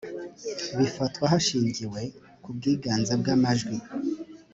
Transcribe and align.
bifatwa 0.77 1.23
hashingiwe 1.31 2.01
ku 2.43 2.49
bwiganze 2.55 3.13
bw 3.21 3.27
amajwi 3.35 3.75